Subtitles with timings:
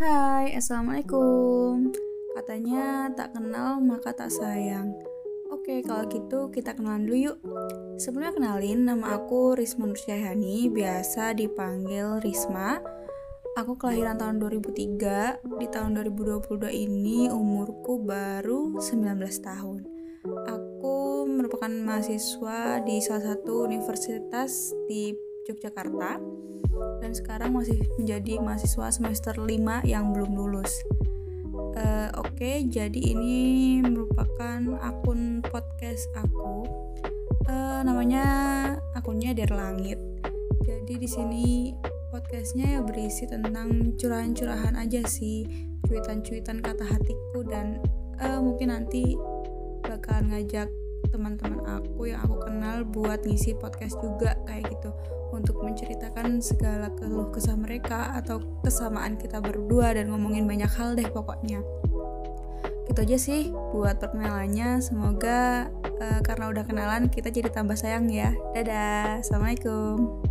[0.00, 1.92] Hai, Assalamualaikum.
[2.32, 4.96] Katanya tak kenal maka tak sayang.
[5.52, 7.36] Oke, kalau gitu kita kenalan dulu yuk.
[8.00, 12.80] Sebelumnya kenalin, nama aku Risma Nursyahani Biasa dipanggil Risma.
[13.60, 19.04] Aku kelahiran tahun 2003 Di tahun 2022 ini umurku baru 19
[19.44, 19.84] tahun.
[20.48, 25.12] Aku merupakan mahasiswa di salah satu universitas di
[25.50, 26.22] Yogyakarta
[27.02, 30.70] dan sekarang masih menjadi mahasiswa semester 5 yang belum lulus.
[31.74, 36.66] Uh, Oke, okay, jadi ini merupakan akun podcast aku.
[37.50, 38.24] Uh, namanya
[38.94, 39.98] akunnya dari langit.
[40.62, 41.74] Jadi di sini
[42.10, 45.46] podcastnya ya berisi tentang curahan-curahan aja sih,
[45.86, 47.82] cuitan-cuitan kata hatiku dan
[48.22, 49.18] uh, mungkin nanti
[49.86, 50.70] bakal ngajak
[51.10, 52.39] teman-teman aku yang aku
[52.84, 54.90] buat ngisi podcast juga kayak gitu.
[55.30, 61.06] Untuk menceritakan segala keluh kesah mereka atau kesamaan kita berdua dan ngomongin banyak hal deh
[61.06, 61.62] pokoknya.
[62.90, 64.82] Gitu aja sih buat perkenalannya.
[64.82, 65.70] Semoga
[66.02, 68.34] uh, karena udah kenalan kita jadi tambah sayang ya.
[68.52, 69.22] Dadah.
[69.22, 70.29] Assalamualaikum